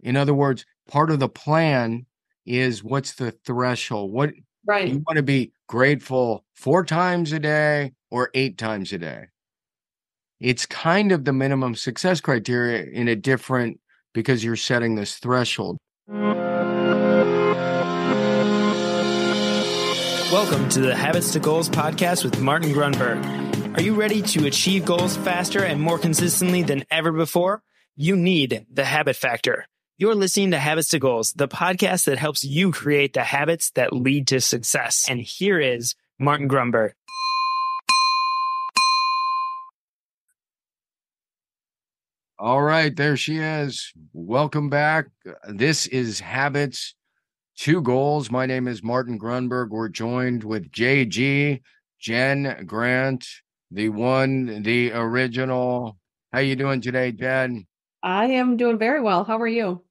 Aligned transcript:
In 0.00 0.16
other 0.16 0.34
words, 0.34 0.64
part 0.86 1.10
of 1.10 1.18
the 1.18 1.28
plan 1.28 2.06
is 2.46 2.84
what's 2.84 3.14
the 3.14 3.32
threshold? 3.32 4.12
What 4.12 4.30
Right. 4.64 4.88
you 4.88 5.02
want 5.06 5.16
to 5.16 5.22
be 5.22 5.52
grateful 5.66 6.44
four 6.54 6.84
times 6.84 7.32
a 7.32 7.38
day 7.40 7.92
or 8.10 8.30
eight 8.34 8.58
times 8.58 8.92
a 8.92 8.98
day? 8.98 9.24
It's 10.40 10.66
kind 10.66 11.10
of 11.10 11.24
the 11.24 11.32
minimum 11.32 11.74
success 11.74 12.20
criteria 12.20 12.84
in 12.84 13.08
a 13.08 13.16
different 13.16 13.80
because 14.14 14.44
you're 14.44 14.54
setting 14.56 14.94
this 14.94 15.16
threshold. 15.16 15.78
Welcome 20.30 20.68
to 20.70 20.80
the 20.80 20.94
Habits 20.94 21.32
to 21.32 21.40
Goals 21.40 21.68
podcast 21.68 22.22
with 22.22 22.38
Martin 22.40 22.70
Grunburg. 22.72 23.76
Are 23.76 23.82
you 23.82 23.94
ready 23.94 24.22
to 24.22 24.46
achieve 24.46 24.84
goals 24.84 25.16
faster 25.16 25.64
and 25.64 25.80
more 25.80 25.98
consistently 25.98 26.62
than 26.62 26.84
ever 26.90 27.10
before? 27.10 27.62
You 27.96 28.14
need 28.14 28.64
the 28.72 28.84
habit 28.84 29.16
factor. 29.16 29.66
You're 30.00 30.14
listening 30.14 30.52
to 30.52 30.60
Habits 30.60 30.90
to 30.90 31.00
Goals, 31.00 31.32
the 31.32 31.48
podcast 31.48 32.04
that 32.04 32.18
helps 32.18 32.44
you 32.44 32.70
create 32.70 33.14
the 33.14 33.24
habits 33.24 33.72
that 33.72 33.92
lead 33.92 34.28
to 34.28 34.40
success. 34.40 35.04
And 35.10 35.18
here 35.18 35.58
is 35.58 35.96
Martin 36.20 36.48
Grunburg. 36.48 36.92
All 42.38 42.62
right, 42.62 42.94
there 42.94 43.16
she 43.16 43.38
is. 43.38 43.92
Welcome 44.12 44.70
back. 44.70 45.06
This 45.48 45.88
is 45.88 46.20
Habits 46.20 46.94
to 47.56 47.82
Goals. 47.82 48.30
My 48.30 48.46
name 48.46 48.68
is 48.68 48.84
Martin 48.84 49.18
Grunburg. 49.18 49.70
We're 49.70 49.88
joined 49.88 50.44
with 50.44 50.70
JG, 50.70 51.60
Jen 51.98 52.64
Grant, 52.66 53.26
the 53.72 53.88
one, 53.88 54.62
the 54.62 54.92
original. 54.92 55.98
How 56.32 56.38
are 56.38 56.42
you 56.42 56.54
doing 56.54 56.80
today, 56.80 57.10
Jen? 57.10 57.66
I 58.00 58.26
am 58.26 58.56
doing 58.56 58.78
very 58.78 59.00
well. 59.00 59.24
How 59.24 59.38
are 59.38 59.48
you? 59.48 59.82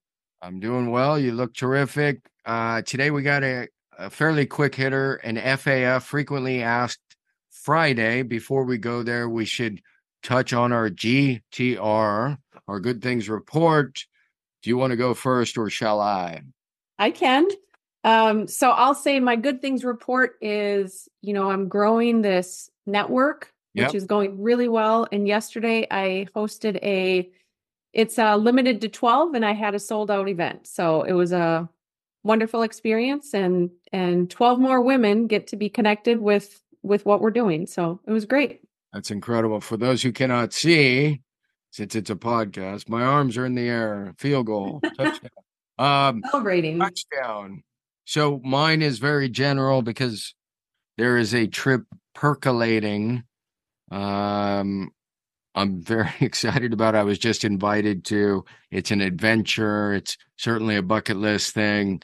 I'm 0.41 0.59
doing 0.59 0.91
well. 0.91 1.17
You 1.17 1.33
look 1.33 1.53
terrific. 1.53 2.21
Uh, 2.45 2.81
today 2.83 3.11
we 3.11 3.23
got 3.23 3.43
a, 3.43 3.67
a 3.97 4.09
fairly 4.09 4.45
quick 4.45 4.75
hitter, 4.75 5.15
an 5.15 5.35
FAF 5.37 6.03
frequently 6.03 6.61
asked 6.61 7.01
Friday. 7.49 8.21
Before 8.21 8.63
we 8.63 8.77
go 8.77 9.03
there, 9.03 9.27
we 9.27 9.45
should 9.45 9.81
touch 10.23 10.53
on 10.53 10.71
our 10.71 10.89
GTR, 10.89 12.37
our 12.67 12.79
good 12.79 13.01
things 13.01 13.29
report. 13.29 14.05
Do 14.63 14.69
you 14.69 14.77
want 14.77 14.91
to 14.91 14.97
go 14.97 15.13
first 15.13 15.57
or 15.57 15.69
shall 15.69 15.99
I? 15.99 16.41
I 16.99 17.11
can. 17.11 17.47
Um, 18.03 18.47
so 18.47 18.69
I'll 18.71 18.95
say 18.95 19.19
my 19.19 19.35
good 19.35 19.61
things 19.61 19.83
report 19.83 20.35
is, 20.41 21.09
you 21.21 21.33
know, 21.33 21.49
I'm 21.51 21.67
growing 21.67 22.21
this 22.21 22.69
network, 22.85 23.51
Yep. 23.73 23.87
which 23.87 23.95
is 23.95 24.05
going 24.05 24.41
really 24.41 24.67
well. 24.67 25.07
And 25.11 25.27
yesterday 25.27 25.85
I 25.91 26.27
hosted 26.35 26.77
a 26.83 27.29
it's 27.97 28.17
uh 28.19 28.37
limited 28.37 28.79
to 28.81 28.87
12 28.87 29.33
and 29.33 29.43
I 29.45 29.53
had 29.53 29.75
a 29.75 29.79
sold 29.79 30.09
out 30.09 30.29
event. 30.29 30.67
So 30.67 31.01
it 31.01 31.13
was 31.13 31.33
a 31.33 31.67
wonderful 32.23 32.61
experience 32.61 33.33
and 33.33 33.69
and 33.91 34.29
12 34.29 34.59
more 34.59 34.81
women 34.81 35.27
get 35.27 35.47
to 35.47 35.55
be 35.57 35.67
connected 35.67 36.21
with 36.21 36.61
with 36.83 37.05
what 37.05 37.19
we're 37.19 37.31
doing. 37.31 37.65
So 37.67 37.99
it 38.07 38.11
was 38.11 38.25
great. 38.25 38.61
That's 38.93 39.11
incredible. 39.11 39.59
For 39.59 39.75
those 39.77 40.01
who 40.01 40.11
cannot 40.11 40.53
see, 40.53 41.21
since 41.71 41.95
it's 41.95 42.09
a 42.09 42.15
podcast, 42.15 42.87
my 42.87 43.03
arms 43.03 43.35
are 43.35 43.45
in 43.45 43.55
the 43.55 43.67
air. 43.67 44.13
Field 44.17 44.45
goal, 44.45 44.79
touchdown. 44.97 45.31
Um, 45.77 46.23
Celebrating. 46.31 46.79
touchdown. 46.79 47.63
So 48.05 48.39
mine 48.43 48.81
is 48.81 48.99
very 48.99 49.27
general 49.27 49.81
because 49.81 50.33
there 50.97 51.17
is 51.17 51.33
a 51.33 51.47
trip 51.47 51.83
percolating. 52.15 53.23
Um, 53.91 54.91
I'm 55.57 55.81
very 55.81 56.11
excited 56.21 56.73
about. 56.73 56.95
I 56.95 57.03
was 57.03 57.19
just 57.19 57.43
invited 57.43 58.05
to. 58.05 58.45
It's 58.71 58.91
an 58.91 59.01
adventure. 59.01 59.93
It's 59.93 60.17
certainly 60.37 60.77
a 60.77 60.83
bucket 60.83 61.17
list 61.17 61.53
thing. 61.53 62.01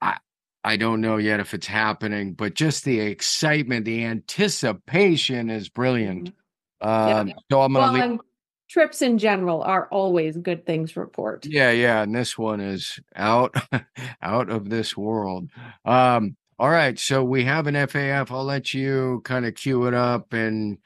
I 0.00 0.18
I 0.64 0.76
don't 0.76 1.00
know 1.00 1.16
yet 1.16 1.40
if 1.40 1.54
it's 1.54 1.66
happening, 1.66 2.34
but 2.34 2.54
just 2.54 2.84
the 2.84 3.00
excitement, 3.00 3.84
the 3.86 4.04
anticipation 4.04 5.50
is 5.50 5.68
brilliant. 5.68 6.32
Um, 6.80 7.32
so 7.50 7.62
I'm 7.62 7.72
gonna 7.74 7.92
Well, 7.92 7.92
leave. 7.92 8.20
trips 8.68 9.02
in 9.02 9.18
general 9.18 9.62
are 9.62 9.88
always 9.88 10.36
good 10.36 10.66
things 10.66 10.96
report. 10.96 11.46
Yeah, 11.46 11.70
yeah, 11.70 12.02
and 12.02 12.14
this 12.14 12.38
one 12.38 12.60
is 12.60 13.00
out 13.16 13.54
out 14.22 14.50
of 14.50 14.70
this 14.70 14.96
world. 14.96 15.50
Um, 15.84 16.36
all 16.58 16.70
right, 16.70 16.98
so 16.98 17.24
we 17.24 17.44
have 17.44 17.66
an 17.66 17.74
FAF. 17.74 18.30
I'll 18.30 18.44
let 18.44 18.74
you 18.74 19.22
kind 19.24 19.46
of 19.46 19.54
cue 19.54 19.86
it 19.86 19.94
up 19.94 20.32
and 20.34 20.78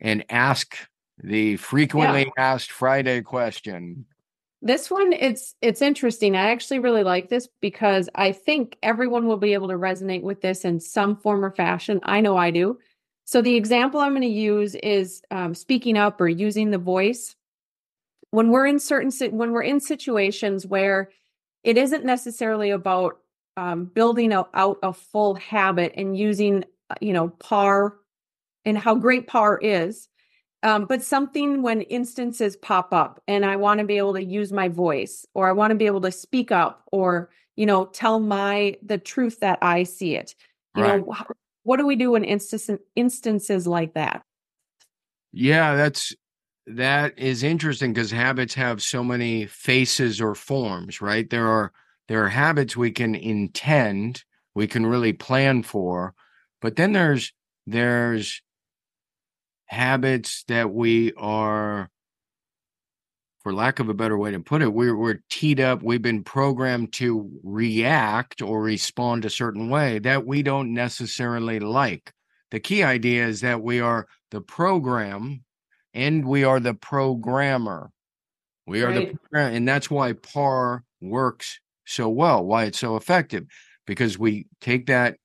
and 0.00 0.24
ask 0.30 0.76
the 1.22 1.56
frequently 1.56 2.30
asked 2.36 2.70
Friday 2.70 3.22
question. 3.22 4.04
This 4.62 4.90
one 4.90 5.12
it's 5.12 5.54
it's 5.62 5.80
interesting. 5.80 6.36
I 6.36 6.50
actually 6.50 6.80
really 6.80 7.02
like 7.02 7.28
this 7.28 7.48
because 7.60 8.08
I 8.14 8.32
think 8.32 8.76
everyone 8.82 9.26
will 9.26 9.38
be 9.38 9.54
able 9.54 9.68
to 9.68 9.74
resonate 9.74 10.22
with 10.22 10.42
this 10.42 10.64
in 10.64 10.80
some 10.80 11.16
form 11.16 11.44
or 11.44 11.50
fashion. 11.50 12.00
I 12.02 12.20
know 12.20 12.36
I 12.36 12.50
do. 12.50 12.78
So 13.24 13.40
the 13.40 13.56
example 13.56 14.00
I'm 14.00 14.12
going 14.12 14.22
to 14.22 14.28
use 14.28 14.74
is 14.74 15.22
um, 15.30 15.54
speaking 15.54 15.96
up 15.96 16.20
or 16.20 16.28
using 16.28 16.70
the 16.70 16.78
voice. 16.78 17.36
When 18.32 18.50
we're 18.50 18.66
in 18.66 18.78
certain 18.78 19.10
when 19.36 19.52
we're 19.52 19.62
in 19.62 19.80
situations 19.80 20.66
where 20.66 21.10
it 21.64 21.78
isn't 21.78 22.04
necessarily 22.04 22.70
about 22.70 23.18
um, 23.56 23.86
building 23.86 24.32
a, 24.32 24.44
out 24.54 24.78
a 24.82 24.92
full 24.92 25.36
habit 25.36 25.94
and 25.96 26.16
using 26.16 26.64
uh, 26.90 26.94
you 27.00 27.14
know 27.14 27.28
par 27.28 27.96
and 28.66 28.76
how 28.76 28.94
great 28.94 29.26
par 29.26 29.58
is 29.58 30.09
um, 30.62 30.84
but 30.84 31.02
something 31.02 31.62
when 31.62 31.82
instances 31.82 32.56
pop 32.56 32.92
up 32.92 33.22
and 33.28 33.44
i 33.44 33.56
want 33.56 33.78
to 33.80 33.86
be 33.86 33.98
able 33.98 34.14
to 34.14 34.24
use 34.24 34.52
my 34.52 34.68
voice 34.68 35.26
or 35.34 35.48
i 35.48 35.52
want 35.52 35.70
to 35.70 35.74
be 35.74 35.86
able 35.86 36.00
to 36.00 36.12
speak 36.12 36.52
up 36.52 36.84
or 36.92 37.30
you 37.56 37.66
know 37.66 37.86
tell 37.86 38.20
my 38.20 38.76
the 38.82 38.98
truth 38.98 39.40
that 39.40 39.58
i 39.62 39.82
see 39.82 40.14
it 40.16 40.34
you 40.74 40.82
Right. 40.82 41.02
know 41.02 41.14
what 41.62 41.76
do 41.76 41.86
we 41.86 41.94
do 41.96 42.14
in 42.14 42.24
instance, 42.24 42.70
instances 42.96 43.66
like 43.66 43.94
that 43.94 44.22
Yeah, 45.32 45.76
that's 45.76 46.14
that 46.66 47.18
is 47.18 47.42
interesting 47.42 47.92
because 47.92 48.10
habits 48.10 48.54
have 48.54 48.82
so 48.82 49.02
many 49.02 49.46
faces 49.46 50.20
or 50.20 50.34
forms, 50.34 51.00
right? 51.00 51.28
There 51.28 51.46
are 51.46 51.72
there 52.08 52.24
are 52.24 52.28
habits 52.28 52.76
we 52.76 52.90
can 52.90 53.14
intend, 53.14 54.24
we 54.54 54.66
can 54.66 54.86
really 54.86 55.12
plan 55.12 55.62
for, 55.62 56.14
but 56.60 56.76
then 56.76 56.92
there's 56.92 57.32
there's 57.66 58.42
habits 59.70 60.44
that 60.48 60.72
we 60.72 61.12
are 61.14 61.88
for 63.42 63.54
lack 63.54 63.78
of 63.78 63.88
a 63.88 63.94
better 63.94 64.18
way 64.18 64.30
to 64.32 64.40
put 64.40 64.60
it, 64.62 64.72
we're 64.72 64.96
we're 64.96 65.22
teed 65.30 65.60
up, 65.60 65.82
we've 65.82 66.02
been 66.02 66.22
programmed 66.24 66.92
to 66.94 67.30
react 67.42 68.42
or 68.42 68.60
respond 68.62 69.24
a 69.24 69.30
certain 69.30 69.70
way 69.70 69.98
that 70.00 70.26
we 70.26 70.42
don't 70.42 70.74
necessarily 70.74 71.58
like. 71.60 72.12
The 72.50 72.60
key 72.60 72.82
idea 72.82 73.26
is 73.26 73.40
that 73.40 73.62
we 73.62 73.80
are 73.80 74.06
the 74.30 74.42
program 74.42 75.44
and 75.94 76.26
we 76.26 76.44
are 76.44 76.60
the 76.60 76.74
programmer. 76.74 77.90
We 78.66 78.82
are 78.82 78.92
the 78.92 79.00
Right. 79.00 79.22
program, 79.22 79.54
and 79.54 79.68
that's 79.68 79.90
why 79.90 80.12
PAR 80.12 80.84
works 81.00 81.60
so 81.86 82.08
well, 82.08 82.44
why 82.44 82.64
it's 82.64 82.78
so 82.78 82.96
effective, 82.96 83.46
because 83.86 84.18
we 84.18 84.48
take 84.60 84.86
that 84.86 85.16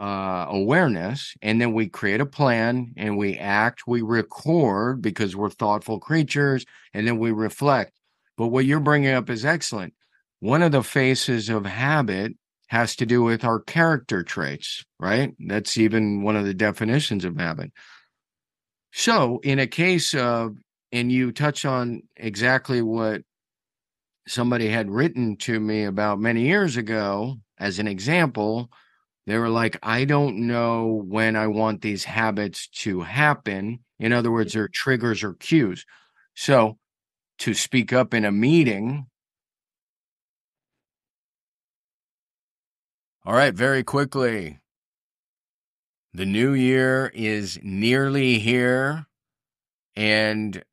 uh, 0.00 0.46
awareness 0.48 1.34
and 1.42 1.60
then 1.60 1.74
we 1.74 1.86
create 1.86 2.22
a 2.22 2.26
plan 2.26 2.94
and 2.96 3.18
we 3.18 3.36
act, 3.36 3.82
we 3.86 4.00
record 4.00 5.02
because 5.02 5.36
we're 5.36 5.50
thoughtful 5.50 6.00
creatures, 6.00 6.64
and 6.94 7.06
then 7.06 7.18
we 7.18 7.30
reflect. 7.30 7.92
But 8.38 8.48
what 8.48 8.64
you're 8.64 8.80
bringing 8.80 9.12
up 9.12 9.28
is 9.28 9.44
excellent. 9.44 9.92
One 10.40 10.62
of 10.62 10.72
the 10.72 10.82
faces 10.82 11.50
of 11.50 11.66
habit 11.66 12.32
has 12.68 12.96
to 12.96 13.04
do 13.04 13.22
with 13.22 13.44
our 13.44 13.60
character 13.60 14.22
traits, 14.22 14.84
right? 14.98 15.34
That's 15.38 15.76
even 15.76 16.22
one 16.22 16.36
of 16.36 16.46
the 16.46 16.54
definitions 16.54 17.26
of 17.26 17.36
habit. 17.36 17.72
So, 18.92 19.40
in 19.42 19.58
a 19.58 19.66
case 19.66 20.14
of, 20.14 20.56
and 20.92 21.12
you 21.12 21.30
touch 21.30 21.64
on 21.64 22.02
exactly 22.16 22.80
what 22.80 23.22
somebody 24.26 24.68
had 24.68 24.90
written 24.90 25.36
to 25.36 25.60
me 25.60 25.84
about 25.84 26.20
many 26.20 26.46
years 26.46 26.76
ago 26.76 27.36
as 27.58 27.78
an 27.78 27.86
example, 27.86 28.70
they 29.26 29.38
were 29.38 29.48
like, 29.48 29.78
I 29.82 30.04
don't 30.04 30.46
know 30.46 31.02
when 31.06 31.36
I 31.36 31.46
want 31.46 31.82
these 31.82 32.04
habits 32.04 32.68
to 32.82 33.00
happen. 33.02 33.80
In 33.98 34.12
other 34.12 34.30
words, 34.30 34.54
they're 34.54 34.68
triggers 34.68 35.22
or 35.22 35.34
cues. 35.34 35.84
So, 36.34 36.78
to 37.38 37.54
speak 37.54 37.92
up 37.92 38.12
in 38.12 38.24
a 38.24 38.32
meeting, 38.32 39.06
All 43.26 43.34
right, 43.34 43.54
very 43.54 43.84
quickly. 43.84 44.60
The 46.14 46.24
new 46.24 46.54
year 46.54 47.12
is 47.14 47.60
nearly 47.62 48.38
here. 48.38 49.06
And 49.94 50.64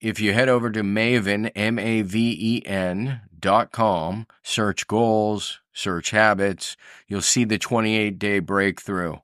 if 0.00 0.18
you 0.18 0.32
head 0.32 0.48
over 0.48 0.70
to 0.70 0.82
Maven, 0.82 1.52
M 1.54 1.78
A 1.78 2.02
V 2.02 2.36
E 2.40 2.66
N 2.66 3.20
dot 3.38 3.72
com, 3.72 4.26
search 4.42 4.88
goals, 4.88 5.60
search 5.72 6.10
habits, 6.10 6.76
you'll 7.06 7.22
see 7.22 7.44
the 7.44 7.58
28 7.58 8.18
day 8.18 8.38
breakthrough. 8.38 9.16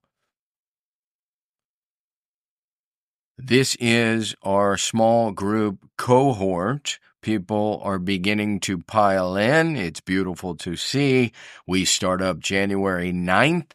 This 3.36 3.76
is 3.78 4.34
our 4.42 4.76
small 4.76 5.30
group 5.30 5.78
cohort 5.96 6.98
People 7.20 7.80
are 7.82 7.98
beginning 7.98 8.60
to 8.60 8.78
pile 8.78 9.36
in. 9.36 9.76
It's 9.76 10.00
beautiful 10.00 10.54
to 10.56 10.76
see. 10.76 11.32
We 11.66 11.84
start 11.84 12.22
up 12.22 12.38
January 12.38 13.12
9th. 13.12 13.72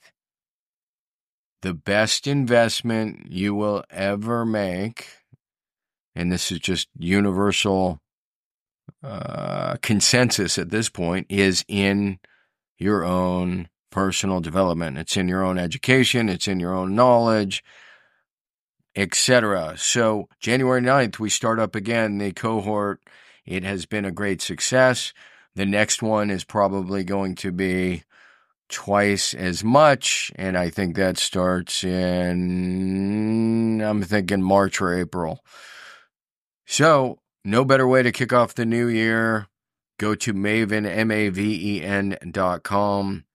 The 1.61 1.73
best 1.73 2.25
investment 2.25 3.27
you 3.29 3.53
will 3.53 3.83
ever 3.89 4.45
make, 4.45 5.07
and 6.15 6.31
this 6.31 6.51
is 6.51 6.59
just 6.59 6.87
universal 6.97 7.99
uh, 9.03 9.75
consensus 9.81 10.57
at 10.57 10.69
this 10.69 10.89
point, 10.89 11.27
is 11.29 11.63
in 11.67 12.19
your 12.77 13.03
own 13.03 13.69
personal 13.91 14.39
development. 14.39 14.97
It's 14.97 15.17
in 15.17 15.27
your 15.27 15.43
own 15.43 15.57
education, 15.57 16.29
it's 16.29 16.47
in 16.47 16.59
your 16.59 16.73
own 16.73 16.95
knowledge, 16.95 17.63
etc. 18.95 19.75
So, 19.77 20.27
January 20.39 20.81
9th, 20.81 21.19
we 21.19 21.29
start 21.29 21.59
up 21.59 21.75
again 21.75 22.17
the 22.17 22.31
cohort. 22.31 23.01
It 23.45 23.63
has 23.63 23.85
been 23.85 24.05
a 24.05 24.11
great 24.11 24.41
success. 24.41 25.13
The 25.55 25.65
next 25.65 26.01
one 26.01 26.31
is 26.31 26.43
probably 26.43 27.03
going 27.03 27.35
to 27.35 27.51
be 27.51 28.03
twice 28.69 29.33
as 29.33 29.63
much. 29.63 30.31
And 30.35 30.57
I 30.57 30.69
think 30.69 30.95
that 30.95 31.17
starts 31.17 31.83
in, 31.83 33.01
I'm 33.81 34.01
thinking 34.01 34.41
March 34.41 34.81
or 34.81 34.97
April. 34.97 35.43
So, 36.65 37.19
no 37.45 37.65
better 37.65 37.87
way 37.87 38.03
to 38.03 38.11
kick 38.11 38.33
off 38.33 38.55
the 38.55 38.65
new 38.65 38.87
year. 38.87 39.47
Go 39.97 40.15
to 40.15 40.33
Maven, 40.33 40.85
M 40.85 41.11
A 41.11 41.29
V 41.29 41.77
E 41.77 41.83
N 41.83 42.17
dot 42.31 42.63
com. 42.63 43.25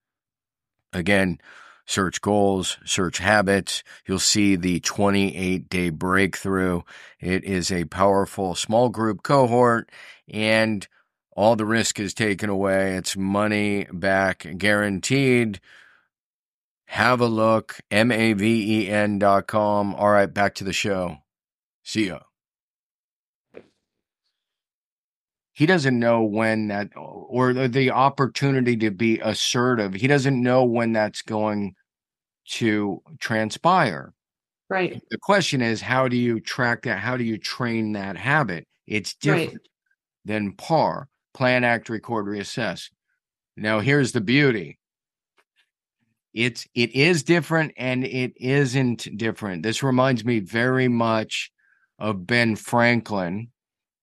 Again, 0.93 1.39
search 1.85 2.21
goals, 2.21 2.77
search 2.85 3.19
habits. 3.19 3.83
You'll 4.05 4.19
see 4.19 4.55
the 4.55 4.79
28 4.79 5.69
day 5.69 5.89
breakthrough. 5.89 6.81
It 7.19 7.43
is 7.43 7.71
a 7.71 7.85
powerful 7.85 8.55
small 8.55 8.89
group 8.89 9.23
cohort 9.23 9.89
and 10.27 10.87
all 11.31 11.55
the 11.55 11.65
risk 11.65 11.99
is 11.99 12.13
taken 12.13 12.49
away. 12.49 12.95
It's 12.95 13.15
money 13.15 13.87
back 13.91 14.45
guaranteed. 14.57 15.61
Have 16.87 17.21
a 17.21 17.27
look. 17.27 17.79
M-A-V-E-N 17.91 19.19
dot 19.19 19.47
com. 19.47 19.95
All 19.95 20.09
right, 20.09 20.33
back 20.33 20.55
to 20.55 20.63
the 20.63 20.73
show. 20.73 21.17
See 21.83 22.07
ya. 22.07 22.19
He 25.59 25.65
doesn't 25.65 25.99
know 25.99 26.23
when 26.23 26.69
that 26.69 26.87
or 26.95 27.51
the 27.67 27.91
opportunity 27.91 28.77
to 28.77 28.91
be 28.91 29.19
assertive. 29.19 29.93
He 29.93 30.07
doesn't 30.07 30.41
know 30.41 30.63
when 30.63 30.93
that's 30.93 31.21
going 31.21 31.75
to 32.51 33.03
transpire. 33.19 34.13
Right. 34.69 35.03
The 35.11 35.17
question 35.17 35.61
is 35.61 35.81
how 35.81 36.07
do 36.07 36.15
you 36.15 36.39
track 36.39 36.83
that? 36.83 36.99
How 36.99 37.17
do 37.17 37.25
you 37.25 37.37
train 37.37 37.91
that 37.91 38.15
habit? 38.15 38.67
It's 38.87 39.15
different 39.15 39.49
right. 39.49 39.69
than 40.23 40.53
par. 40.53 41.09
Plan 41.33 41.65
act 41.65 41.89
record 41.89 42.27
reassess. 42.27 42.89
Now 43.57 43.81
here's 43.81 44.13
the 44.13 44.21
beauty. 44.21 44.79
It's 46.33 46.69
it 46.73 46.95
is 46.95 47.23
different 47.23 47.73
and 47.75 48.05
it 48.05 48.31
isn't 48.37 49.09
different. 49.17 49.63
This 49.63 49.83
reminds 49.83 50.23
me 50.23 50.39
very 50.39 50.87
much 50.87 51.51
of 51.99 52.25
ben 52.25 52.55
franklin 52.55 53.49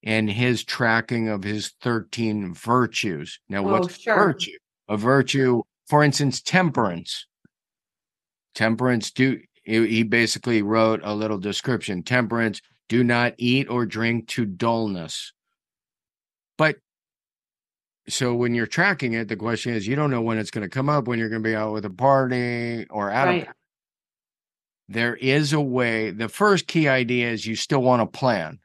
and 0.03 0.31
his 0.31 0.65
tracking 0.65 1.29
of 1.29 1.43
his 1.43 1.73
13 1.83 2.55
virtues. 2.55 3.41
Now, 3.49 3.61
oh, 3.61 3.81
what's 3.81 3.99
sure. 3.99 4.17
virtue? 4.17 4.59
A 4.89 4.97
virtue, 4.97 5.63
for 5.89 6.05
instance, 6.05 6.41
temperance. 6.41 7.27
Temperance, 8.55 9.11
do 9.11 9.41
he 9.65 10.05
basically 10.05 10.63
wrote 10.63 11.01
a 11.03 11.13
little 11.13 11.39
description. 11.39 12.05
Temperance, 12.05 12.63
do 12.89 13.03
not 13.03 13.35
eat 13.37 13.69
or 13.69 13.85
drink 13.85 14.29
to 14.29 14.45
dullness. 14.45 15.33
But 16.57 16.77
so 18.09 18.33
when 18.35 18.55
you're 18.55 18.69
tracking 18.69 19.15
it, 19.15 19.27
the 19.27 19.35
question 19.35 19.75
is 19.75 19.89
you 19.89 19.97
don't 19.97 20.13
know 20.13 20.23
when 20.23 20.39
it's 20.39 20.53
going 20.53 20.63
to 20.63 20.73
come 20.73 20.89
up, 20.89 21.09
when 21.09 21.19
you're 21.19 21.29
going 21.29 21.43
to 21.43 21.49
be 21.49 21.57
out 21.57 21.73
with 21.73 21.85
a 21.85 21.91
party 21.91 22.87
or 22.91 23.11
out 23.11 23.27
right. 23.27 23.49
of 23.49 23.55
there 24.89 25.17
is 25.17 25.53
a 25.53 25.61
way. 25.61 26.11
The 26.11 26.29
first 26.29 26.67
key 26.67 26.89
idea 26.89 27.31
is 27.31 27.47
you 27.47 27.57
still 27.57 27.83
want 27.83 28.01
to 28.01 28.19
plan. 28.19 28.61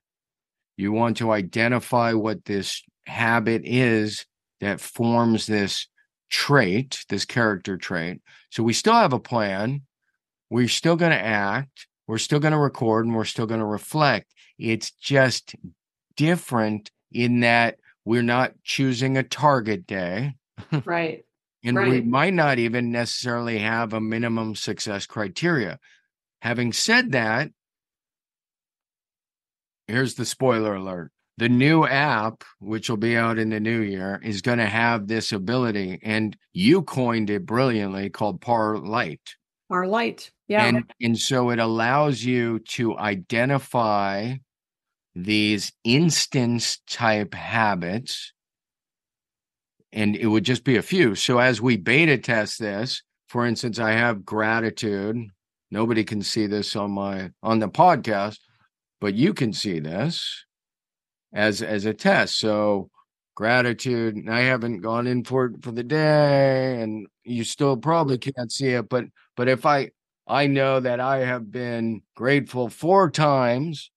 You 0.81 0.91
want 0.91 1.17
to 1.17 1.31
identify 1.31 2.13
what 2.13 2.45
this 2.45 2.81
habit 3.05 3.61
is 3.65 4.25
that 4.61 4.81
forms 4.81 5.45
this 5.45 5.87
trait, 6.31 7.05
this 7.07 7.23
character 7.23 7.77
trait. 7.77 8.21
So 8.49 8.63
we 8.63 8.73
still 8.73 8.95
have 8.95 9.13
a 9.13 9.19
plan. 9.19 9.83
We're 10.49 10.67
still 10.67 10.95
going 10.95 11.11
to 11.11 11.23
act. 11.23 11.85
We're 12.07 12.17
still 12.17 12.39
going 12.39 12.53
to 12.53 12.57
record 12.57 13.05
and 13.05 13.15
we're 13.15 13.25
still 13.25 13.45
going 13.45 13.59
to 13.59 13.65
reflect. 13.65 14.33
It's 14.57 14.89
just 14.91 15.55
different 16.15 16.89
in 17.11 17.41
that 17.41 17.77
we're 18.03 18.23
not 18.23 18.53
choosing 18.63 19.17
a 19.17 19.23
target 19.23 19.85
day. 19.85 20.35
Right. 20.85 21.25
and 21.63 21.75
right. 21.75 21.89
we 21.89 22.01
might 22.01 22.33
not 22.33 22.59
even 22.59 22.91
necessarily 22.91 23.59
have 23.59 23.93
a 23.93 24.01
minimum 24.01 24.55
success 24.55 25.05
criteria. 25.05 25.79
Having 26.41 26.73
said 26.73 27.11
that, 27.13 27.51
here's 29.91 30.15
the 30.15 30.25
spoiler 30.25 30.75
alert. 30.75 31.11
The 31.37 31.49
new 31.49 31.85
app 31.85 32.43
which 32.59 32.89
will 32.89 32.97
be 32.97 33.17
out 33.17 33.37
in 33.37 33.49
the 33.49 33.59
new 33.59 33.79
year 33.79 34.19
is 34.23 34.41
going 34.41 34.59
to 34.59 34.65
have 34.65 35.07
this 35.07 35.31
ability 35.31 35.99
and 36.03 36.35
you 36.53 36.83
coined 36.83 37.29
it 37.29 37.45
brilliantly 37.45 38.09
called 38.09 38.41
PARR 38.41 38.79
Lite 38.79 39.35
PARR 39.69 39.87
Lite 39.87 40.31
yeah. 40.47 40.65
And, 40.65 40.91
and 41.01 41.17
so 41.17 41.49
it 41.49 41.59
allows 41.59 42.23
you 42.23 42.59
to 42.59 42.97
identify 42.97 44.35
these 45.15 45.71
instance 45.83 46.79
type 46.87 47.33
habits 47.33 48.33
and 49.93 50.15
it 50.15 50.27
would 50.27 50.43
just 50.43 50.63
be 50.63 50.77
a 50.77 50.81
few. 50.81 51.15
So 51.15 51.39
as 51.39 51.61
we 51.61 51.77
beta 51.77 52.17
test 52.17 52.59
this 52.59 53.01
for 53.27 53.45
instance 53.45 53.79
i 53.79 53.93
have 53.93 54.25
gratitude. 54.25 55.17
Nobody 55.71 56.03
can 56.03 56.21
see 56.21 56.47
this 56.47 56.75
on 56.75 56.91
my 56.91 57.31
on 57.41 57.59
the 57.59 57.69
podcast 57.69 58.37
but 59.01 59.15
you 59.15 59.33
can 59.33 59.51
see 59.51 59.79
this 59.79 60.45
as 61.33 61.61
as 61.61 61.85
a 61.85 61.93
test. 61.93 62.39
So 62.39 62.89
gratitude. 63.35 64.29
I 64.29 64.41
haven't 64.41 64.81
gone 64.81 65.07
in 65.07 65.23
for 65.23 65.51
for 65.61 65.71
the 65.71 65.83
day, 65.83 66.79
and 66.81 67.07
you 67.23 67.43
still 67.43 67.75
probably 67.75 68.17
can't 68.17 68.51
see 68.51 68.69
it. 68.69 68.87
But 68.87 69.05
but 69.35 69.49
if 69.49 69.65
I 69.65 69.89
I 70.27 70.47
know 70.47 70.79
that 70.79 70.99
I 70.99 71.19
have 71.19 71.51
been 71.51 72.03
grateful 72.15 72.69
four 72.69 73.09
times. 73.09 73.91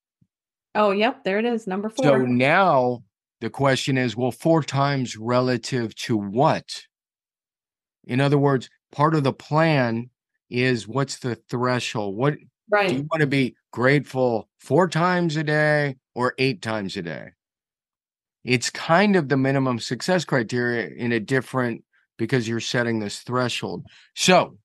Oh, 0.75 0.91
yep, 0.91 1.23
there 1.23 1.39
it 1.39 1.45
is, 1.45 1.69
number 1.69 1.89
four. 1.89 2.05
So 2.05 2.17
now 2.19 3.05
the 3.41 3.51
question 3.51 3.97
is, 3.97 4.17
well, 4.17 4.33
four 4.33 4.63
times 4.63 5.17
relative 5.17 5.95
to 5.97 6.17
what? 6.17 6.83
In 8.07 8.21
other 8.21 8.39
words, 8.39 8.69
part 8.91 9.15
of 9.15 9.23
the 9.23 9.33
plan 9.33 10.11
is 10.51 10.89
what's 10.89 11.19
the 11.19 11.37
threshold? 11.37 12.17
What 12.17 12.35
right. 12.71 12.89
do 12.89 12.95
you 12.97 13.09
want 13.11 13.21
to 13.21 13.27
be 13.27 13.57
grateful 13.73 14.49
four 14.59 14.89
times 14.89 15.37
a 15.37 15.45
day 15.45 15.97
or 16.15 16.35
eight 16.39 16.63
times 16.63 16.97
a 16.97 17.03
day. 17.03 17.31
It's 18.45 18.71
kind 18.71 19.17
of 19.17 19.29
the 19.29 19.37
minimum 19.37 19.79
success 19.79 20.25
criteria 20.25 20.89
in 20.89 21.13
a 21.13 21.21
different 21.21 21.83
because 22.19 22.47
you're 22.47 22.61
setting 22.61 23.01
this 23.01 23.21
threshold. 23.21 23.87
So, 24.15 24.59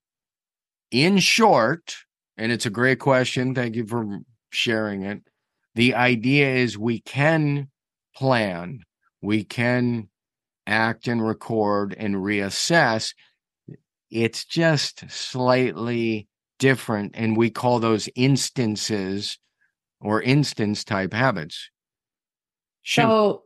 in 0.90 1.18
short, 1.18 1.96
and 2.36 2.52
it's 2.52 2.66
a 2.66 2.70
great 2.70 3.00
question. 3.00 3.54
Thank 3.54 3.74
you 3.74 3.86
for 3.86 4.20
sharing 4.50 5.02
it. 5.02 5.22
The 5.74 5.94
idea 5.94 6.54
is 6.54 6.76
we 6.76 7.00
can 7.00 7.68
plan, 8.14 8.80
we 9.22 9.44
can 9.44 10.08
act 10.66 11.08
and 11.08 11.26
record 11.26 11.94
and 11.96 12.16
reassess. 12.16 13.14
It's 14.10 14.44
just 14.44 15.10
slightly 15.10 16.28
different 16.60 17.12
and 17.14 17.36
we 17.36 17.50
call 17.50 17.80
those 17.80 18.08
instances 18.14 19.38
or 20.00 20.22
instance 20.22 20.84
type 20.84 21.12
habits. 21.12 21.70
So 22.84 23.42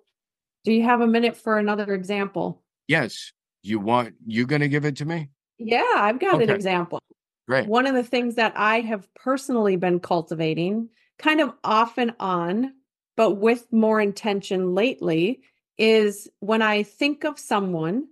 do 0.65 0.73
you 0.73 0.83
have 0.83 1.01
a 1.01 1.07
minute 1.07 1.37
for 1.37 1.59
another 1.59 1.95
example? 1.95 2.63
Yes. 2.87 3.33
You 3.63 3.81
want 3.81 4.15
you 4.27 4.47
going 4.47 4.61
to 4.61 4.69
give 4.69 4.85
it 4.85 4.97
to 4.97 5.07
me? 5.07 5.31
Yeah 5.59 5.85
i've 5.97 6.19
got 6.19 6.35
okay. 6.35 6.45
an 6.45 6.51
example. 6.51 7.01
Great. 7.47 7.69
One 7.69 7.87
of 7.87 7.95
the 7.95 8.03
things 8.03 8.35
that 8.35 8.53
i 8.57 8.81
have 8.81 9.09
personally 9.15 9.77
been 9.77 10.01
cultivating 10.01 10.91
kind 11.19 11.41
of 11.41 11.53
off 11.63 11.97
and 11.97 12.13
on 12.21 12.73
but 13.17 13.37
with 13.37 13.73
more 13.73 14.01
intention 14.01 14.75
lately 14.75 15.41
is 15.79 16.29
when 16.41 16.63
i 16.63 16.83
think 16.83 17.25
of 17.25 17.39
someone 17.39 18.07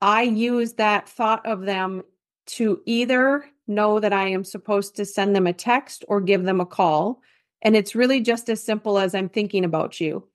i 0.00 0.22
use 0.22 0.74
that 0.74 1.08
thought 1.08 1.44
of 1.46 1.62
them 1.62 2.02
to 2.46 2.80
either 2.86 3.44
know 3.66 4.00
that 4.00 4.12
I 4.12 4.28
am 4.28 4.44
supposed 4.44 4.96
to 4.96 5.04
send 5.04 5.34
them 5.34 5.46
a 5.46 5.52
text 5.52 6.04
or 6.08 6.20
give 6.20 6.44
them 6.44 6.60
a 6.60 6.66
call. 6.66 7.20
And 7.62 7.76
it's 7.76 7.94
really 7.94 8.20
just 8.20 8.48
as 8.48 8.62
simple 8.62 8.98
as 8.98 9.14
I'm 9.14 9.28
thinking 9.28 9.64
about 9.64 10.00
you. 10.00 10.26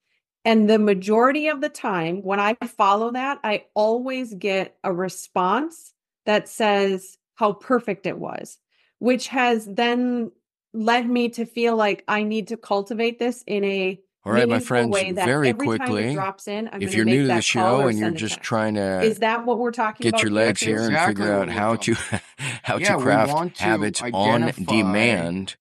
And 0.46 0.70
the 0.70 0.80
majority 0.80 1.50
of 1.50 1.60
the 1.60 1.70
time, 1.70 2.24
when 2.24 2.40
I 2.40 2.56
follow 2.66 3.12
that, 3.12 3.40
I 3.44 3.66
always 3.74 4.34
get 4.34 4.78
a 4.84 4.94
response 4.94 5.94
that 6.26 6.48
says 6.48 7.18
how 7.36 7.54
perfect 7.54 8.06
it 8.06 8.18
was, 8.18 8.58
which 9.00 9.28
has 9.28 9.66
then 9.66 10.32
led 10.74 11.10
me 11.10 11.30
to 11.30 11.46
feel 11.46 11.76
like 11.76 12.04
I 12.08 12.24
need 12.24 12.48
to 12.48 12.58
cultivate 12.58 13.20
this 13.20 13.44
in 13.46 13.64
a 13.64 14.00
All 14.28 14.34
right, 14.34 14.50
my 14.50 14.60
friends, 14.60 14.94
very 15.14 15.50
every 15.50 15.66
time 15.78 15.88
it 15.88 15.88
quickly, 15.88 16.18
in, 16.48 16.70
if 16.82 16.94
you're 16.94 17.06
new 17.06 17.22
to 17.28 17.34
the 17.36 17.42
show 17.42 17.88
and 17.88 17.98
you're 17.98 18.12
just 18.12 18.36
text. 18.36 18.46
trying 18.48 18.76
Is 18.76 19.16
to 19.16 19.20
that 19.22 19.46
what 19.46 19.58
we're 19.58 19.72
talking 19.72 20.04
get 20.04 20.10
about? 20.10 20.22
your 20.24 20.32
legs 20.32 20.60
too? 20.60 20.66
here 20.68 20.82
and 20.90 20.98
figure 21.08 21.32
out 21.32 21.48
we're 21.48 21.54
how 21.54 21.76
to 21.78 21.94
how 22.64 22.78
Yeah, 22.78 22.96
to 22.96 23.02
craft 23.02 23.56
to 23.56 23.64
habits 23.64 24.02
on 24.14 24.52
demand, 24.66 25.56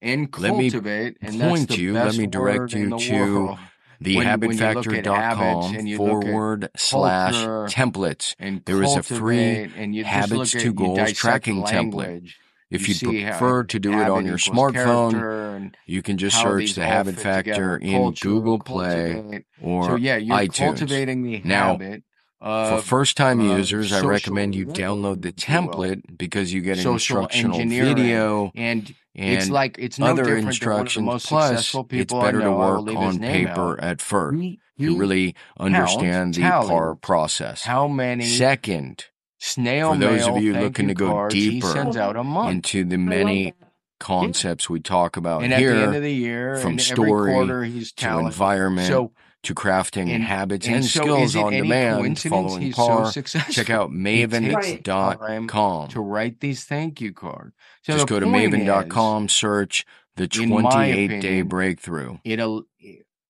and 0.00 0.28
Let 0.38 0.56
me 0.56 0.70
cultivate. 0.70 1.18
and 1.20 1.38
point 1.40 1.68
the 1.68 1.76
you, 1.76 1.92
let 1.92 2.16
me 2.16 2.26
direct 2.26 2.72
you 2.72 2.88
the 2.90 2.96
to 2.96 3.12
world. 3.44 3.58
the 4.00 4.16
When- 4.16 4.26
when 4.40 4.58
you 4.58 4.64
look 4.74 4.86
at 4.88 5.06
habits 5.06 5.66
habitfactor.com 5.66 5.74
and 5.76 5.88
you 5.88 5.98
look 5.98 6.24
at 6.24 6.30
forward 6.30 6.70
slash 6.76 7.34
culture 7.34 7.66
templates. 7.76 8.34
And 8.38 8.62
There 8.64 8.82
is 8.82 8.96
a 8.96 9.02
free 9.02 9.70
and 9.76 9.94
you 9.94 10.04
habits 10.04 10.52
to 10.52 10.72
goals 10.72 10.96
dissect 10.98 11.18
tracking 11.18 11.62
template. 11.62 12.32
If 12.72 12.88
you 12.88 13.10
you'd 13.10 13.26
prefer 13.26 13.64
to 13.64 13.78
do 13.78 13.92
it 13.92 14.08
on 14.08 14.24
your 14.26 14.38
smartphone, 14.38 15.72
you 15.86 16.02
can 16.02 16.18
just 16.18 16.40
search 16.40 16.74
the 16.74 16.84
Habit 16.84 17.16
Factor 17.16 17.76
in 17.76 18.12
Google 18.12 18.58
Play 18.58 19.44
or 19.60 19.84
so 19.84 19.96
yeah, 19.96 20.16
you're 20.16 20.36
iTunes. 20.36 20.56
cultivating 20.56 21.22
the 21.22 21.42
Now, 21.44 21.72
habit 21.72 22.02
For 22.40 22.82
first 22.82 23.16
time 23.16 23.40
uh, 23.40 23.56
users, 23.56 23.92
I 23.92 24.00
recommend 24.00 24.54
you 24.54 24.66
download 24.66 25.22
the 25.22 25.28
you 25.28 25.32
template 25.34 26.16
because 26.16 26.52
you 26.52 26.60
get 26.60 26.78
an 26.78 26.92
instructional 26.92 27.58
video 27.58 28.50
and 28.54 28.94
and 29.14 29.34
it's 29.34 29.50
like 29.50 29.76
it's 29.78 29.98
no 29.98 30.06
other 30.06 30.24
different 30.24 30.58
than 30.58 30.70
one 30.70 30.86
of 30.86 30.94
the 30.94 31.00
instructions. 31.00 31.26
Plus, 31.26 31.48
successful 31.48 31.80
it's 31.82 31.90
people 31.90 32.20
better 32.22 32.40
to 32.40 32.50
work 32.50 32.88
on 32.96 33.18
paper 33.18 33.72
out. 33.72 33.84
at 33.84 34.00
first 34.00 34.38
he 34.76 34.88
really 34.88 35.34
understand 35.58 36.34
the 36.34 36.42
PAR 36.42 36.94
process. 36.96 37.62
how 37.62 37.86
many 37.88 38.24
Second, 38.24 39.04
snail 39.44 39.92
for 39.92 39.98
those 39.98 40.20
mail 40.20 40.36
of 40.36 40.42
you 40.42 40.52
looking 40.54 40.88
you 40.88 40.94
to 40.94 40.98
go 40.98 41.10
cards 41.10 41.34
he 41.34 41.50
deeper 41.50 41.66
sends 41.66 41.96
out 41.96 42.16
a 42.16 42.22
month. 42.24 42.52
into 42.52 42.84
the 42.84 42.96
many 42.96 43.50
that. 43.60 43.68
concepts 43.98 44.70
we 44.70 44.78
talk 44.80 45.16
about 45.16 45.42
and 45.42 45.52
at 45.52 45.58
the 45.58 45.66
end 45.66 45.78
here, 45.78 45.92
of 45.94 46.02
the 46.02 46.12
year, 46.12 46.56
from 46.56 46.72
and 46.72 46.80
story 46.80 47.32
quarter, 47.32 47.64
he's 47.64 47.92
to 47.92 48.18
environment 48.18 48.86
So 48.88 49.12
to 49.42 49.54
crafting 49.54 50.08
and, 50.10 50.22
habits 50.22 50.66
and 50.66 50.76
and 50.76 50.84
so 50.84 51.02
skills 51.02 51.34
on 51.34 51.52
any 51.52 51.62
demand 51.62 52.18
following 52.20 52.62
he's 52.62 52.76
so 52.76 52.86
PAR, 52.86 53.10
successful? 53.12 53.52
check 53.52 53.70
out 53.70 53.90
He 53.92 54.24
takes 54.26 54.38
Right. 54.54 54.82
maven.com. 54.84 55.88
to 55.88 56.00
write 56.00 56.38
these 56.40 56.62
thank 56.64 57.00
you 57.00 57.12
cards. 57.12 57.52
So 57.82 57.94
Just 57.94 58.06
go 58.06 58.20
to 58.20 58.26
point 58.26 58.52
maven.com, 58.54 59.28
search 59.28 59.84
the 60.14 60.28
in 60.40 60.48
my 60.50 60.60
28 60.60 61.20
day 61.20 61.42
breakthrough. 61.42 62.18
It'll 62.24 62.64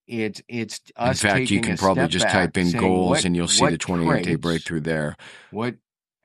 it's 0.07 0.43
it's 0.49 0.81
In 1.01 1.15
fact, 1.15 1.51
you 1.51 1.61
can 1.63 1.79
probably 1.79 2.09
just 2.09 2.29
type 2.29 2.57
in 2.59 2.67
saying 2.67 2.81
goals 2.83 3.09
what 3.11 3.25
and 3.25 3.35
you'll 3.35 3.49
see 3.49 3.65
the 3.65 3.71
what 3.73 3.81
28 3.81 4.25
day 4.25 4.35
breakthrough 4.35 4.81
there. 4.81 5.17
what 5.51 5.77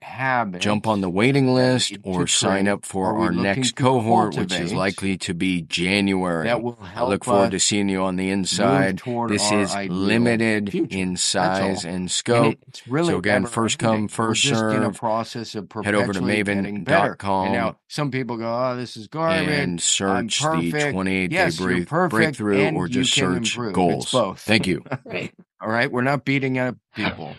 habits 0.07 0.63
Jump 0.63 0.87
on 0.87 1.01
the 1.01 1.09
waiting 1.09 1.53
list 1.53 1.95
or 2.03 2.25
sign 2.27 2.67
up 2.67 2.85
for 2.85 3.17
our 3.19 3.31
next 3.31 3.75
cohort, 3.75 4.35
which 4.35 4.53
is 4.53 4.73
likely 4.73 5.17
to 5.19 5.33
be 5.33 5.61
January. 5.61 6.45
that 6.47 6.61
will 6.63 6.77
I 6.81 7.03
look 7.03 7.23
forward 7.23 7.51
to 7.51 7.59
seeing 7.59 7.89
you 7.89 8.01
on 8.01 8.15
the 8.15 8.29
inside. 8.29 8.99
This 9.27 9.51
is 9.51 9.75
limited 9.89 10.71
future. 10.71 10.97
in 10.97 11.17
size 11.17 11.83
all. 11.85 11.89
and 11.91 11.97
And 12.01 12.11
scope. 12.11 12.53
it, 12.53 12.59
it's 12.67 12.87
really 12.87 13.09
So 13.13 13.17
again, 13.19 13.45
first 13.45 13.77
come, 13.79 14.07
first 14.07 14.41
just 14.43 14.61
in 14.63 14.81
a 14.81 14.85
serve. 14.85 14.97
process 14.97 15.55
of 15.55 15.71
Head 15.83 15.93
over 15.93 16.13
to 16.13 16.19
perpetually 16.19 16.43
getting 16.43 16.83
better. 16.83 17.11
And 17.11 17.19
maven.com 17.19 17.51
now 17.51 17.77
some 17.87 18.09
people 18.11 18.37
go, 18.37 18.45
"Oh, 18.51 18.75
this 18.75 18.97
is 18.97 19.07
garbage." 19.07 19.47
and 19.49 19.71
I'm 19.73 19.77
search 19.79 20.39
the 20.39 20.71
perfect. 20.71 20.93
28 20.93 21.27
day 21.27 21.35
Yes, 21.35 21.59
you're 21.59 21.67
break- 21.69 21.87
perfect, 21.87 22.11
breakthrough 22.11 22.71
or 22.73 22.87
just 22.87 23.13
search 23.13 23.55
improve. 23.57 23.69
It's 23.69 23.75
goals. 23.75 24.11
both. 24.11 24.39
Thank 24.39 24.65
you. 24.67 24.83
Right. 25.05 25.33
All 25.61 25.69
right, 25.69 25.91
we're 25.91 26.01
not 26.03 26.23
beating 26.25 26.57
up 26.59 26.75
people. 26.95 27.35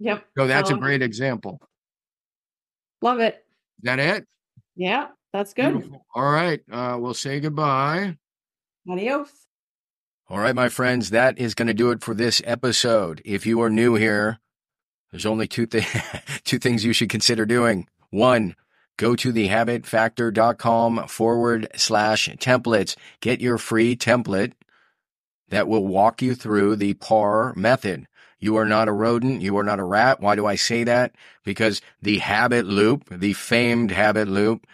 Yep. 0.00 0.24
So 0.36 0.46
that's 0.46 0.70
a 0.70 0.74
great 0.74 1.02
example. 1.02 1.60
Love 3.02 3.20
it. 3.20 3.34
Is 3.78 3.84
that 3.84 3.98
it? 3.98 4.26
Yeah, 4.76 5.08
that's 5.32 5.54
good. 5.54 5.72
Beautiful. 5.72 6.04
All 6.14 6.30
right, 6.30 6.60
uh, 6.70 6.96
we'll 7.00 7.14
say 7.14 7.40
goodbye. 7.40 8.16
Adios. 8.88 9.30
All 10.28 10.38
right, 10.38 10.54
my 10.54 10.68
friends, 10.68 11.10
that 11.10 11.38
is 11.38 11.54
going 11.54 11.68
to 11.68 11.74
do 11.74 11.90
it 11.90 12.02
for 12.02 12.14
this 12.14 12.40
episode. 12.44 13.20
If 13.24 13.44
you 13.44 13.60
are 13.60 13.68
new 13.70 13.94
here, 13.94 14.40
there's 15.10 15.26
only 15.26 15.46
two, 15.46 15.66
th- 15.66 15.86
two 16.44 16.58
things 16.58 16.84
you 16.84 16.92
should 16.94 17.10
consider 17.10 17.44
doing. 17.44 17.86
One, 18.10 18.56
go 18.96 19.14
to 19.16 19.32
thehabitfactor.com 19.32 21.08
forward 21.08 21.68
slash 21.76 22.28
templates. 22.40 22.96
Get 23.20 23.40
your 23.40 23.58
free 23.58 23.96
template 23.96 24.52
that 25.50 25.68
will 25.68 25.86
walk 25.86 26.22
you 26.22 26.34
through 26.34 26.76
the 26.76 26.94
PAR 26.94 27.52
method. 27.54 28.06
You 28.44 28.56
are 28.56 28.66
not 28.66 28.88
a 28.88 28.92
rodent. 28.92 29.40
You 29.40 29.56
are 29.56 29.64
not 29.64 29.80
a 29.80 29.84
rat. 29.84 30.20
Why 30.20 30.36
do 30.36 30.44
I 30.44 30.56
say 30.56 30.84
that? 30.84 31.14
Because 31.44 31.80
the 32.02 32.18
habit 32.18 32.66
loop, 32.66 33.08
the 33.10 33.32
famed 33.32 33.90
habit 33.90 34.28
loop, 34.28 34.66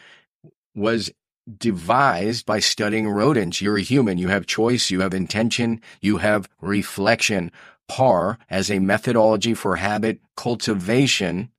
was 0.74 1.12
devised 1.56 2.46
by 2.46 2.58
studying 2.58 3.08
rodents. 3.08 3.62
You're 3.62 3.78
a 3.78 3.82
human. 3.82 4.18
You 4.18 4.26
have 4.26 4.46
choice. 4.46 4.90
You 4.90 5.02
have 5.02 5.14
intention. 5.14 5.80
You 6.00 6.16
have 6.16 6.48
reflection. 6.60 7.52
PAR 7.86 8.38
as 8.50 8.72
a 8.72 8.80
methodology 8.80 9.54
for 9.54 9.76
habit 9.76 10.18
cultivation 10.36 11.50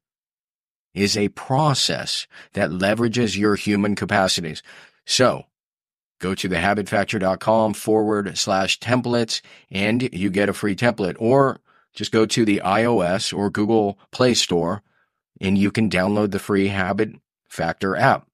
is 0.94 1.15
a 1.15 1.30
process 1.30 2.27
that 2.51 2.72
leverages 2.72 3.38
your 3.38 3.56
human 3.56 3.96
capacities. 3.96 4.62
So 5.06 5.46
go 6.20 6.36
to 6.36 6.50
thehabitfactor.com 6.50 7.74
forward 7.74 8.38
slash 8.38 8.80
templates 8.80 9.39
and 9.70 10.13
you 10.13 10.30
get 10.30 10.50
a 10.50 10.53
free 10.53 10.75
template 10.75 11.15
or 11.18 11.62
just 11.93 12.12
go 12.12 12.25
to 12.25 12.45
the 12.45 12.62
iOS 12.63 13.36
or 13.38 13.50
Google 13.50 14.00
Play 14.12 14.33
Store 14.33 14.81
and 15.41 15.57
you 15.57 15.71
can 15.71 15.89
download 15.89 16.31
the 16.31 16.39
free 16.39 16.67
Habit 16.67 17.15
Factor 17.50 17.95
app. 17.95 18.27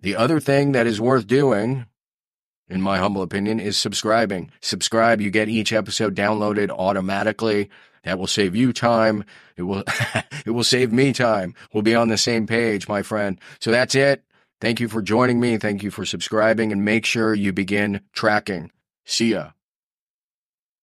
The 0.00 0.16
other 0.16 0.40
thing 0.40 0.72
that 0.72 0.86
is 0.86 1.00
worth 1.00 1.26
doing, 1.26 1.86
in 2.68 2.80
my 2.80 2.98
humble 2.98 3.22
opinion, 3.22 3.60
is 3.60 3.76
subscribing. 3.76 4.50
Subscribe, 4.62 5.20
you 5.20 5.30
get 5.30 5.50
each 5.50 5.72
episode 5.72 6.16
downloaded 6.16 6.70
automatically. 6.70 7.68
That 8.04 8.18
will 8.18 8.26
save 8.26 8.56
you 8.56 8.72
time. 8.72 9.24
It 9.56 9.62
will, 9.62 9.84
it 10.46 10.50
will 10.50 10.64
save 10.64 10.90
me 10.90 11.12
time. 11.12 11.54
We'll 11.72 11.82
be 11.82 11.94
on 11.94 12.08
the 12.08 12.16
same 12.16 12.46
page, 12.46 12.88
my 12.88 13.02
friend. 13.02 13.38
So 13.60 13.70
that's 13.70 13.94
it. 13.94 14.24
Thank 14.60 14.80
you 14.80 14.88
for 14.88 15.02
joining 15.02 15.38
me. 15.38 15.58
Thank 15.58 15.82
you 15.82 15.90
for 15.90 16.06
subscribing 16.06 16.72
and 16.72 16.84
make 16.84 17.04
sure 17.04 17.34
you 17.34 17.52
begin 17.52 18.00
tracking. 18.12 18.70
See 19.04 19.32
ya. 19.32 19.50